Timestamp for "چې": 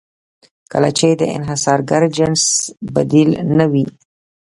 0.97-1.07